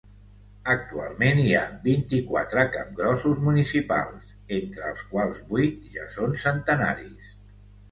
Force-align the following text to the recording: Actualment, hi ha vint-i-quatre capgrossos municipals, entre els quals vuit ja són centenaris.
Actualment, 0.75 1.41
hi 1.43 1.51
ha 1.59 1.65
vint-i-quatre 1.83 2.63
capgrossos 2.77 3.43
municipals, 3.49 4.33
entre 4.59 4.89
els 4.95 5.07
quals 5.13 5.45
vuit 5.55 5.87
ja 6.01 6.11
són 6.19 6.37
centenaris. 6.49 7.33